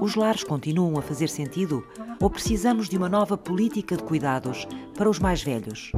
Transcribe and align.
Os 0.00 0.14
lares 0.14 0.44
continuam 0.44 0.96
a 0.96 1.02
fazer 1.02 1.28
sentido 1.28 1.84
ou 2.20 2.30
precisamos 2.30 2.88
de 2.88 2.96
uma 2.96 3.08
nova 3.08 3.36
política 3.36 3.96
de 3.96 4.02
cuidados 4.04 4.64
para 4.96 5.10
os 5.10 5.18
mais 5.18 5.42
velhos? 5.42 5.90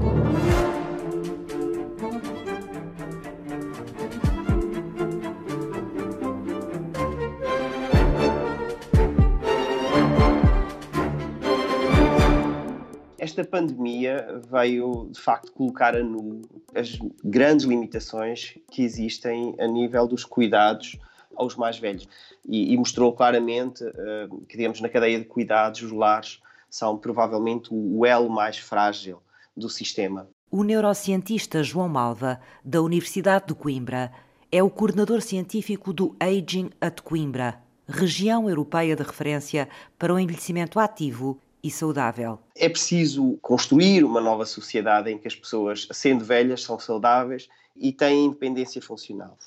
Esta 13.18 13.44
pandemia 13.44 14.40
veio, 14.50 15.10
de 15.12 15.20
facto, 15.20 15.52
colocar 15.52 15.94
a 15.94 16.02
nu 16.02 16.40
as 16.74 16.98
grandes 17.22 17.66
limitações 17.66 18.58
que 18.70 18.82
existem 18.82 19.54
a 19.60 19.66
nível 19.66 20.06
dos 20.06 20.24
cuidados 20.24 20.98
aos 21.36 21.56
mais 21.56 21.78
velhos 21.78 22.08
e, 22.46 22.72
e 22.72 22.76
mostrou 22.76 23.12
claramente 23.12 23.84
uh, 23.84 24.40
que, 24.48 24.56
digamos, 24.56 24.80
na 24.80 24.88
cadeia 24.88 25.18
de 25.18 25.24
cuidados, 25.24 25.82
os 25.82 25.92
lares 25.92 26.40
são 26.68 26.96
provavelmente 26.96 27.68
o 27.72 28.06
elo 28.06 28.28
mais 28.28 28.58
frágil 28.58 29.20
do 29.56 29.68
sistema. 29.68 30.28
O 30.50 30.62
neurocientista 30.62 31.62
João 31.62 31.88
Malva, 31.88 32.40
da 32.64 32.82
Universidade 32.82 33.46
de 33.48 33.54
Coimbra, 33.54 34.12
é 34.50 34.62
o 34.62 34.70
coordenador 34.70 35.20
científico 35.20 35.92
do 35.92 36.16
Aging 36.18 36.70
at 36.80 37.00
Coimbra, 37.02 37.60
região 37.86 38.48
europeia 38.48 38.96
de 38.96 39.02
referência 39.02 39.68
para 39.98 40.12
o 40.12 40.18
envelhecimento 40.18 40.80
ativo 40.80 41.38
e 41.62 41.70
saudável. 41.70 42.38
É 42.56 42.68
preciso 42.68 43.38
construir 43.42 44.02
uma 44.04 44.20
nova 44.20 44.44
sociedade 44.46 45.10
em 45.10 45.18
que 45.18 45.28
as 45.28 45.34
pessoas, 45.36 45.86
sendo 45.92 46.24
velhas, 46.24 46.62
são 46.62 46.78
saudáveis 46.78 47.48
e 47.76 47.92
têm 47.92 48.26
independência 48.26 48.82
funcional. 48.82 49.38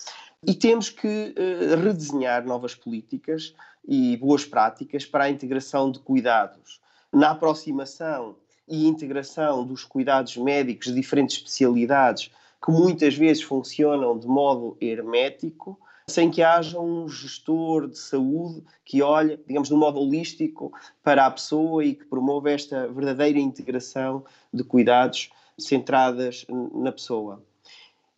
E 0.45 0.53
temos 0.53 0.89
que 0.89 1.07
uh, 1.38 1.81
redesenhar 1.81 2.45
novas 2.45 2.75
políticas 2.75 3.55
e 3.88 4.17
boas 4.17 4.45
práticas 4.45 5.05
para 5.05 5.25
a 5.25 5.30
integração 5.30 5.89
de 5.89 6.00
cuidados. 6.00 6.81
Na 7.11 7.31
aproximação 7.31 8.35
e 8.67 8.88
integração 8.88 9.66
dos 9.66 9.85
cuidados 9.85 10.35
médicos 10.35 10.88
de 10.88 10.95
diferentes 10.95 11.38
especialidades, 11.38 12.30
que 12.63 12.72
muitas 12.72 13.16
vezes 13.16 13.44
funcionam 13.44 14.17
de 14.17 14.27
modo 14.27 14.77
hermético, 14.81 15.80
sem 16.08 16.30
que 16.30 16.41
haja 16.41 16.80
um 16.80 17.07
gestor 17.07 17.88
de 17.88 17.97
saúde 17.97 18.63
que 18.83 19.02
olhe, 19.02 19.39
digamos, 19.47 19.69
de 19.69 19.73
um 19.73 19.78
modo 19.78 20.00
holístico 20.00 20.73
para 21.02 21.25
a 21.25 21.31
pessoa 21.31 21.85
e 21.85 21.95
que 21.95 22.05
promova 22.05 22.52
esta 22.52 22.88
verdadeira 22.88 23.39
integração 23.39 24.25
de 24.53 24.63
cuidados 24.63 25.30
centradas 25.57 26.45
na 26.73 26.91
pessoa 26.91 27.41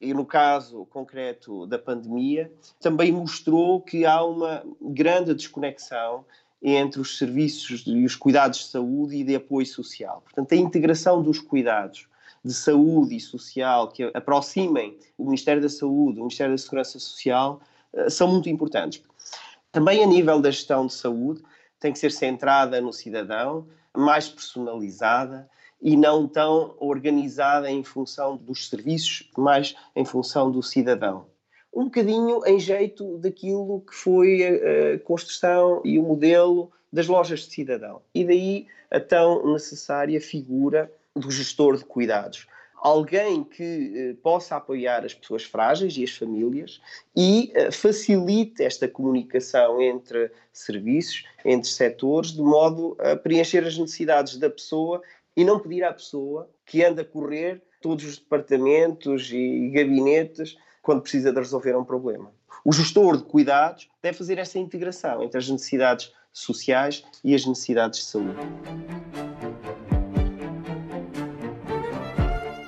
e 0.05 0.13
no 0.13 0.25
caso 0.25 0.85
concreto 0.85 1.65
da 1.65 1.79
pandemia, 1.79 2.51
também 2.79 3.11
mostrou 3.11 3.81
que 3.81 4.05
há 4.05 4.23
uma 4.23 4.63
grande 4.79 5.33
desconexão 5.33 6.23
entre 6.61 7.01
os 7.01 7.17
serviços 7.17 7.83
e 7.85 8.05
os 8.05 8.15
cuidados 8.15 8.59
de 8.59 8.65
saúde 8.65 9.17
e 9.17 9.23
de 9.23 9.35
apoio 9.35 9.65
social. 9.65 10.21
Portanto, 10.23 10.51
a 10.53 10.55
integração 10.55 11.21
dos 11.21 11.39
cuidados 11.39 12.07
de 12.43 12.53
saúde 12.53 13.15
e 13.15 13.19
social 13.19 13.87
que 13.89 14.11
aproximem 14.13 14.97
o 15.17 15.25
Ministério 15.25 15.61
da 15.61 15.69
Saúde, 15.69 16.19
o 16.19 16.23
Ministério 16.23 16.53
da 16.53 16.57
Segurança 16.57 16.99
Social, 16.99 17.59
eh, 17.93 18.09
são 18.09 18.27
muito 18.27 18.47
importantes. 18.49 19.01
Também 19.71 20.03
a 20.03 20.07
nível 20.07 20.39
da 20.39 20.51
gestão 20.51 20.85
de 20.85 20.93
saúde, 20.93 21.41
tem 21.79 21.91
que 21.91 21.99
ser 21.99 22.11
centrada 22.11 22.79
no 22.79 22.93
cidadão, 22.93 23.67
mais 23.95 24.29
personalizada 24.29 25.49
e 25.85 25.95
não 25.95 26.27
tão 26.27 26.73
organizada 26.79 27.69
em 27.69 27.83
função 27.83 28.35
dos 28.35 28.67
serviços, 28.67 29.29
mais 29.37 29.75
em 29.95 30.03
função 30.03 30.49
do 30.49 30.63
cidadão. 30.63 31.27
Um 31.71 31.83
bocadinho 31.83 32.41
em 32.43 32.59
jeito 32.59 33.19
daquilo 33.19 33.81
que 33.81 33.93
foi 33.93 34.41
a, 34.43 34.99
construção 34.99 35.81
e 35.85 35.99
o 35.99 36.01
modelo 36.01 36.71
das 36.91 37.05
lojas 37.05 37.41
de 37.41 37.53
cidadão. 37.53 38.01
E 38.15 38.25
daí 38.25 38.67
a 38.89 38.99
tão 38.99 39.53
necessária 39.53 40.19
figura 40.19 40.91
do 41.15 41.29
gestor 41.29 41.77
de 41.77 41.85
cuidados. 41.85 42.47
Alguém 42.77 43.43
que 43.43 43.93
eh, 43.95 44.15
possa 44.21 44.55
apoiar 44.55 45.03
as 45.05 45.13
pessoas 45.13 45.43
frágeis 45.43 45.97
e 45.97 46.03
as 46.03 46.11
famílias 46.11 46.79
e 47.15 47.51
eh, 47.55 47.71
facilite 47.71 48.63
esta 48.63 48.87
comunicação 48.87 49.81
entre 49.81 50.31
serviços, 50.53 51.23
entre 51.43 51.67
setores, 51.67 52.31
de 52.31 52.41
modo 52.41 52.95
a 52.99 53.15
preencher 53.15 53.65
as 53.65 53.77
necessidades 53.77 54.37
da 54.37 54.49
pessoa 54.49 55.01
e 55.35 55.43
não 55.43 55.59
pedir 55.59 55.83
à 55.83 55.93
pessoa 55.93 56.49
que 56.65 56.83
anda 56.83 57.01
a 57.01 57.05
correr 57.05 57.61
todos 57.81 58.05
os 58.05 58.17
departamentos 58.17 59.29
e 59.31 59.69
gabinetes 59.69 60.57
quando 60.81 61.01
precisa 61.01 61.31
de 61.31 61.39
resolver 61.39 61.75
um 61.75 61.83
problema. 61.83 62.31
O 62.63 62.71
gestor 62.71 63.17
de 63.17 63.23
cuidados 63.23 63.89
deve 64.01 64.17
fazer 64.17 64.37
essa 64.37 64.57
integração 64.57 65.21
entre 65.21 65.37
as 65.37 65.49
necessidades 65.49 66.11
sociais 66.31 67.03
e 67.23 67.35
as 67.35 67.45
necessidades 67.45 67.99
de 67.99 68.05
saúde. 68.05 68.39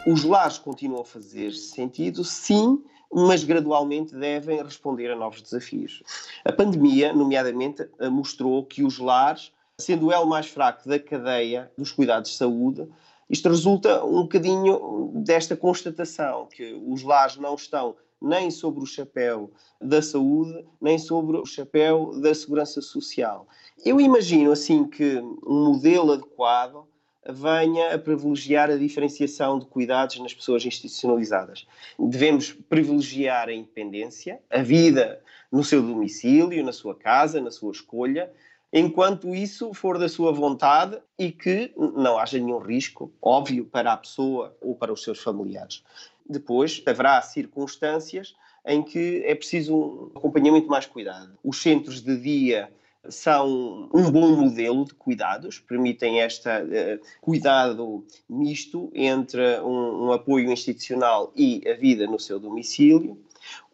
Os 0.06 0.24
lares 0.24 0.58
continuam 0.58 1.02
a 1.02 1.06
fazer 1.06 1.52
sentido, 1.52 2.24
sim, 2.24 2.82
mas 3.12 3.44
gradualmente 3.44 4.16
devem 4.16 4.62
responder 4.64 5.12
a 5.12 5.16
novos 5.16 5.42
desafios. 5.42 6.02
A 6.46 6.52
pandemia, 6.52 7.12
nomeadamente, 7.12 7.88
mostrou 8.12 8.66
que 8.66 8.84
os 8.84 9.00
lares 9.00 9.52
sendo 9.80 10.08
o 10.08 10.12
elo 10.12 10.26
mais 10.26 10.48
fraco 10.48 10.90
da 10.90 10.98
cadeia 10.98 11.72
dos 11.78 11.92
cuidados 11.92 12.32
de 12.32 12.38
saúde, 12.38 12.88
isto 13.30 13.48
resulta 13.48 14.04
um 14.04 14.24
bocadinho 14.24 15.12
desta 15.18 15.56
constatação 15.56 16.48
que 16.48 16.74
os 16.88 17.04
lares 17.04 17.38
não 17.38 17.54
estão 17.54 17.96
nem 18.20 18.50
sobre 18.50 18.82
o 18.82 18.88
chapéu 18.88 19.52
da 19.80 20.02
saúde, 20.02 20.66
nem 20.82 20.98
sobre 20.98 21.38
o 21.38 21.46
chapéu 21.46 22.20
da 22.20 22.34
segurança 22.34 22.82
social. 22.82 23.48
Eu 23.86 24.02
imagino 24.02 24.52
assim 24.52 24.84
que 24.84 25.20
um 25.46 25.66
modelo 25.66 26.14
adequado 26.14 26.88
venha 27.30 27.94
a 27.94 28.00
privilegiar 28.00 28.72
a 28.72 28.78
diferenciação 28.78 29.60
de 29.60 29.68
cuidados 29.68 30.18
nas 30.18 30.34
pessoas 30.34 30.66
institucionalizadas. 30.66 31.68
Devemos 32.00 32.52
privilegiar 32.52 33.48
a 33.48 33.54
independência, 33.54 34.42
a 34.50 34.64
vida 34.64 35.22
no 35.52 35.64
seu 35.64 35.84
domicílio, 35.84 36.66
na 36.66 36.74
sua 36.74 36.96
casa, 36.96 37.40
na 37.40 37.52
sua 37.52 37.72
escolha, 37.72 38.32
enquanto 38.72 39.34
isso 39.34 39.74
for 39.74 39.98
da 39.98 40.10
sua 40.10 40.32
vontade 40.32 41.00
e 41.18 41.32
que 41.32 41.72
não 41.78 42.18
haja 42.18 42.38
nenhum 42.38 42.60
risco, 42.60 43.12
óbvio, 43.22 43.66
para 43.66 43.94
a 43.94 43.98
pessoa 43.98 44.56
ou 44.62 44.76
para 44.76 44.92
os 44.92 45.04
seus 45.04 45.20
familiares. 45.20 45.84
Depois, 46.30 46.82
haverá 46.86 47.22
circunstâncias 47.22 48.36
em 48.66 48.84
que 48.84 49.24
é 49.26 49.34
preciso 49.34 49.76
um 49.76 50.12
acompanhamento 50.18 50.68
mais 50.68 50.86
cuidado. 50.86 51.38
Os 51.42 51.62
centros 51.62 52.02
de 52.02 52.18
dia 52.18 52.70
são 53.10 53.90
um 53.94 54.12
bom 54.12 54.36
modelo 54.36 54.84
de 54.84 54.94
cuidados, 54.94 55.60
permitem 55.60 56.20
este 56.20 56.50
uh, 56.50 57.00
cuidado 57.22 58.06
misto 58.30 58.92
entre 58.94 59.62
um, 59.62 60.08
um 60.08 60.12
apoio 60.12 60.52
institucional 60.52 61.32
e 61.34 61.64
a 61.66 61.74
vida 61.76 62.06
no 62.06 62.20
seu 62.20 62.38
domicílio. 62.38 63.18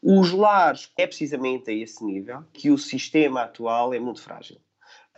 Os 0.03 0.31
lares 0.31 0.91
é 0.95 1.07
precisamente 1.07 1.71
a 1.71 1.73
esse 1.73 2.05
nível 2.05 2.43
que 2.53 2.69
o 2.69 2.77
sistema 2.77 3.41
atual 3.41 3.91
é 3.91 3.99
muito 3.99 4.21
frágil 4.21 4.57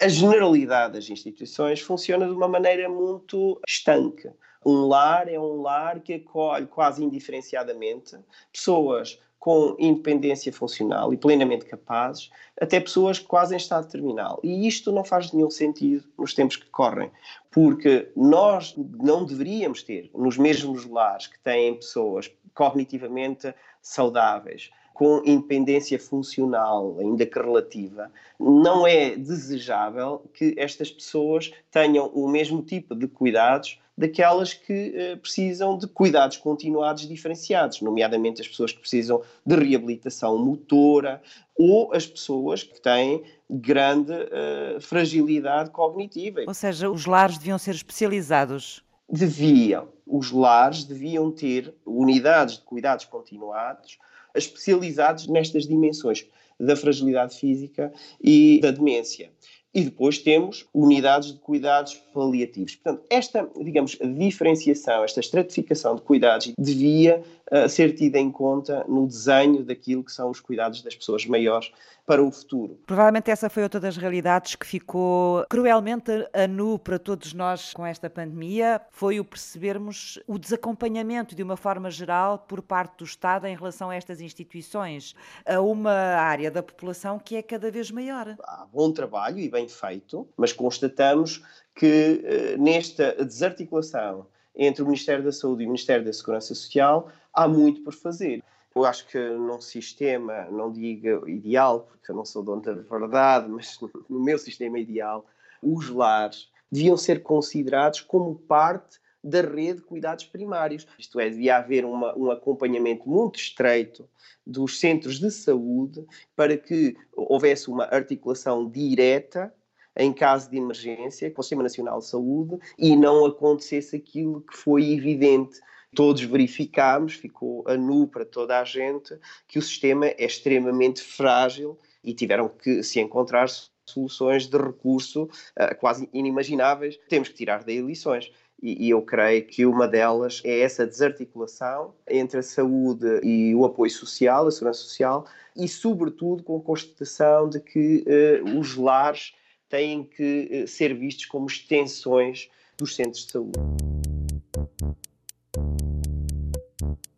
a 0.01 0.07
generalidade 0.07 0.93
das 0.93 1.09
instituições 1.09 1.81
funciona 1.81 2.25
de 2.25 2.33
uma 2.33 2.47
maneira 2.47 2.89
muito 2.89 3.59
estanque. 3.67 4.29
Um 4.65 4.87
lar 4.87 5.27
é 5.29 5.39
um 5.39 5.61
lar 5.61 5.99
que 5.99 6.15
acolhe 6.15 6.65
quase 6.65 7.03
indiferenciadamente 7.03 8.17
pessoas 8.51 9.19
com 9.45 9.75
independência 9.77 10.51
funcional 10.51 11.13
e 11.13 11.17
plenamente 11.17 11.65
capazes, 11.65 12.31
até 12.59 12.79
pessoas 12.79 13.19
quase 13.19 13.53
em 13.53 13.57
estado 13.57 13.87
terminal. 13.87 14.39
E 14.43 14.67
isto 14.67 14.91
não 14.91 15.03
faz 15.03 15.31
nenhum 15.31 15.51
sentido 15.51 16.03
nos 16.17 16.33
tempos 16.33 16.55
que 16.55 16.65
correm, 16.71 17.11
porque 17.51 18.11
nós 18.15 18.73
não 18.75 19.23
deveríamos 19.23 19.83
ter 19.83 20.09
nos 20.15 20.35
mesmos 20.35 20.85
lares 20.87 21.27
que 21.27 21.37
têm 21.39 21.75
pessoas 21.75 22.31
cognitivamente 22.55 23.53
saudáveis, 23.83 24.71
com 24.95 25.21
independência 25.25 25.99
funcional, 25.99 26.95
ainda 27.01 27.25
que 27.25 27.37
relativa, 27.37 28.09
não 28.39 28.87
é 28.87 29.13
desejável 29.17 30.23
que 30.33 30.55
estas 30.57 30.89
pessoas 30.89 31.51
tenham 31.69 32.07
o 32.13 32.29
mesmo 32.29 32.61
tipo 32.61 32.95
de 32.95 33.05
cuidados 33.05 33.77
daquelas 33.97 34.53
que 34.53 34.93
eh, 34.95 35.15
precisam 35.17 35.77
de 35.77 35.85
cuidados 35.85 36.37
continuados 36.37 37.05
diferenciados, 37.09 37.81
nomeadamente 37.81 38.41
as 38.41 38.47
pessoas 38.47 38.71
que 38.71 38.79
precisam 38.79 39.21
de 39.45 39.55
reabilitação 39.55 40.37
motora 40.37 41.21
ou 41.57 41.93
as 41.93 42.07
pessoas 42.07 42.63
que 42.63 42.79
têm 42.79 43.21
grande 43.49 44.13
uh, 44.13 44.79
fragilidade 44.79 45.71
cognitiva. 45.71 46.41
Ou 46.47 46.53
seja, 46.53 46.89
os 46.89 47.05
lares 47.05 47.37
deviam 47.37 47.57
ser 47.57 47.75
especializados. 47.75 48.81
Deviam. 49.09 49.89
Os 50.07 50.31
lares 50.31 50.85
deviam 50.85 51.31
ter 51.31 51.73
unidades 51.85 52.55
de 52.57 52.63
cuidados 52.63 53.05
continuados 53.05 53.99
especializados 54.35 55.27
nestas 55.27 55.67
dimensões 55.67 56.25
da 56.59 56.75
fragilidade 56.75 57.37
física 57.37 57.91
e 58.21 58.59
da 58.61 58.71
demência. 58.71 59.31
E 59.75 59.83
depois 59.83 60.17
temos 60.19 60.65
unidades 60.73 61.33
de 61.33 61.39
cuidados 61.39 61.95
paliativos. 62.13 62.75
Portanto, 62.75 63.05
esta, 63.09 63.45
digamos, 63.61 63.97
diferenciação, 64.17 65.03
esta 65.03 65.19
estratificação 65.19 65.97
de 65.97 66.01
cuidados 66.01 66.53
devia 66.57 67.21
uh, 67.51 67.67
ser 67.67 67.93
tida 67.93 68.17
em 68.17 68.31
conta 68.31 68.85
no 68.87 69.05
desenho 69.05 69.65
daquilo 69.65 70.01
que 70.01 70.13
são 70.13 70.29
os 70.29 70.39
cuidados 70.39 70.81
das 70.81 70.95
pessoas 70.95 71.25
maiores 71.25 71.73
para 72.05 72.23
o 72.23 72.31
futuro. 72.31 72.79
Provavelmente 72.85 73.31
essa 73.31 73.49
foi 73.49 73.63
outra 73.63 73.79
das 73.79 73.97
realidades 73.97 74.55
que 74.55 74.65
ficou 74.65 75.43
cruelmente 75.49 76.11
a 76.33 76.47
nu 76.47 76.77
para 76.77 76.99
todos 76.99 77.33
nós 77.33 77.73
com 77.73 77.85
esta 77.85 78.09
pandemia, 78.09 78.79
foi 78.91 79.19
o 79.19 79.25
percebermos 79.25 80.19
o 80.27 80.37
desacompanhamento 80.37 81.35
de 81.35 81.41
uma 81.41 81.57
forma 81.57 81.89
geral 81.89 82.37
por 82.37 82.61
parte 82.61 82.99
do 82.99 83.05
Estado 83.05 83.47
em 83.47 83.55
relação 83.55 83.89
a 83.89 83.95
estas 83.95 84.21
instituições, 84.21 85.15
a 85.45 85.59
uma 85.59 85.91
área 85.91 86.51
da 86.51 86.61
população 86.61 87.17
que 87.17 87.35
é 87.35 87.41
cada 87.41 87.71
vez 87.71 87.89
maior. 87.89 88.35
Há 88.43 88.67
bom 88.71 88.91
trabalho 88.91 89.39
e 89.39 89.49
bem 89.49 89.64
feito, 89.67 90.27
mas 90.37 90.53
constatamos 90.53 91.43
que 91.75 92.21
eh, 92.23 92.57
nesta 92.57 93.23
desarticulação 93.23 94.27
entre 94.55 94.81
o 94.81 94.85
Ministério 94.85 95.23
da 95.23 95.31
Saúde 95.31 95.63
e 95.63 95.65
o 95.65 95.69
Ministério 95.69 96.05
da 96.05 96.13
Segurança 96.13 96.55
Social 96.55 97.09
há 97.33 97.47
muito 97.47 97.81
por 97.81 97.93
fazer. 97.93 98.41
Eu 98.73 98.85
acho 98.85 99.07
que 99.07 99.17
num 99.17 99.61
sistema, 99.61 100.45
não 100.51 100.71
digo 100.71 101.27
ideal, 101.27 101.87
porque 101.89 102.11
eu 102.11 102.15
não 102.15 102.25
sou 102.25 102.43
dono 102.43 102.61
da 102.61 102.73
verdade, 102.73 103.49
mas 103.49 103.79
no 104.09 104.19
meu 104.19 104.37
sistema 104.37 104.79
ideal, 104.79 105.25
os 105.61 105.89
lares 105.89 106.49
deviam 106.71 106.97
ser 106.97 107.23
considerados 107.23 108.01
como 108.01 108.35
parte 108.35 108.99
da 109.25 109.41
rede 109.41 109.79
de 109.79 109.81
cuidados 109.81 110.25
primários. 110.25 110.85
Isto 110.99 111.19
é, 111.19 111.29
devia 111.29 111.57
haver 111.57 111.83
uma, 111.83 112.15
um 112.17 112.29
acompanhamento 112.29 113.09
muito 113.09 113.39
estreito 113.39 114.07
dos 114.45 114.79
centros 114.79 115.19
de 115.19 115.31
saúde 115.31 116.05
para 116.35 116.55
que 116.55 116.95
houvesse 117.11 117.69
uma 117.69 117.85
articulação 117.85 118.69
direta 118.69 119.53
em 119.97 120.13
caso 120.13 120.49
de 120.49 120.57
emergência 120.57 121.31
com 121.31 121.39
o 121.41 121.43
Sistema 121.43 121.63
Nacional 121.63 121.99
de 121.99 122.05
Saúde 122.05 122.59
e 122.77 122.95
não 122.95 123.25
acontecesse 123.25 123.95
aquilo 123.95 124.41
que 124.41 124.55
foi 124.55 124.91
evidente 124.91 125.59
todos 125.95 126.21
verificámos, 126.21 127.13
ficou 127.13 127.63
a 127.65 127.77
nu 127.77 128.05
para 128.05 128.25
toda 128.25 128.59
a 128.59 128.65
gente, 128.65 129.17
que 129.47 129.57
o 129.57 129.61
sistema 129.61 130.07
é 130.07 130.25
extremamente 130.25 131.01
frágil 131.01 131.79
e 132.03 132.13
tiveram 132.13 132.49
que 132.49 132.83
se 132.83 132.99
encontrar 132.99 133.47
soluções 133.85 134.47
de 134.47 134.57
recurso 134.57 135.23
uh, 135.23 135.75
quase 135.79 136.09
inimagináveis. 136.13 136.99
Temos 137.07 137.29
que 137.29 137.35
tirar 137.35 137.63
daí 137.63 137.81
lições. 137.81 138.31
E, 138.65 138.87
e, 138.87 138.89
eu 138.89 138.99
creio 139.03 139.45
que 139.45 139.63
uma 139.63 139.87
delas 139.87 140.41
é 140.43 140.61
essa 140.61 140.87
desarticulação 140.87 141.93
entre 142.09 142.39
a 142.39 142.41
saúde 142.41 143.19
e 143.21 143.53
o 143.53 143.63
apoio 143.63 143.91
social, 143.91 144.47
a 144.47 144.51
segurança 144.51 144.79
social, 144.79 145.27
e, 145.55 145.67
sobretudo, 145.67 146.41
com 146.41 146.57
a 146.57 146.61
constatação 146.61 147.47
de 147.47 147.59
que 147.59 148.03
uh, 148.07 148.59
os 148.59 148.75
lares 148.75 149.35
têm 149.69 150.03
que 150.03 150.63
uh, 150.63 150.67
ser 150.67 150.95
vistos 150.95 151.27
como 151.27 151.45
extensões 151.45 152.49
dos 152.75 152.95
centros 152.95 153.27
de 153.27 153.31
saúde. 153.33 153.59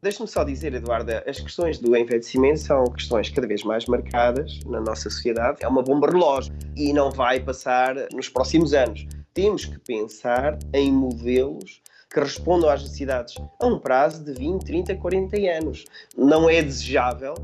Deixe-me 0.02 0.28
só 0.28 0.44
dizer, 0.44 0.74
Eduarda, 0.74 1.24
as 1.26 1.40
questões 1.40 1.80
do 1.80 1.96
envelhecimento 1.96 2.60
são 2.60 2.84
questões 2.88 3.30
cada 3.30 3.48
vez 3.48 3.64
mais 3.64 3.86
marcadas 3.86 4.60
na 4.66 4.82
nossa 4.82 5.10
sociedade. 5.10 5.60
É 5.62 5.68
uma 5.68 5.82
bomba 5.82 6.12
relógio 6.12 6.54
e 6.76 6.92
não 6.92 7.10
vai 7.10 7.40
passar 7.40 7.96
nos 8.14 8.28
próximos 8.28 8.74
anos. 8.74 9.08
Temos 9.38 9.66
que 9.66 9.78
pensar 9.78 10.58
em 10.74 10.92
modelos 10.92 11.80
que 12.12 12.20
respondam 12.20 12.72
às 12.72 12.82
necessidades 12.82 13.36
a 13.60 13.68
um 13.68 13.78
prazo 13.78 14.24
de 14.24 14.34
20, 14.34 14.66
30, 14.66 14.96
40 14.96 15.38
anos. 15.60 15.86
Não 16.18 16.50
é 16.50 16.60
desejável 16.64 17.36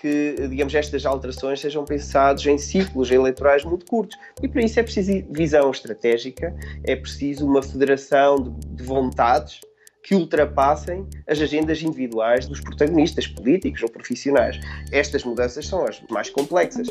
que, 0.00 0.34
digamos, 0.50 0.74
estas 0.74 1.06
alterações 1.06 1.60
sejam 1.60 1.84
pensadas 1.84 2.44
em 2.44 2.58
ciclos 2.58 3.12
eleitorais 3.12 3.64
muito 3.64 3.86
curtos. 3.86 4.18
E 4.42 4.48
para 4.48 4.64
isso 4.64 4.80
é 4.80 4.82
preciso 4.82 5.12
visão 5.30 5.70
estratégica, 5.70 6.52
é 6.82 6.96
preciso 6.96 7.46
uma 7.46 7.62
federação 7.62 8.42
de, 8.42 8.50
de 8.74 8.82
vontades 8.82 9.60
que 10.02 10.16
ultrapassem 10.16 11.06
as 11.24 11.40
agendas 11.40 11.80
individuais 11.80 12.48
dos 12.48 12.60
protagonistas 12.60 13.28
políticos 13.28 13.80
ou 13.84 13.88
profissionais. 13.88 14.58
Estas 14.90 15.22
mudanças 15.22 15.68
são 15.68 15.86
as 15.86 16.02
mais 16.10 16.30
complexas. 16.30 16.88